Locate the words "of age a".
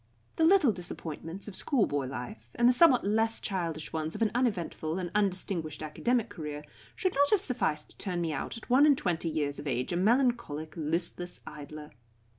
9.59-9.95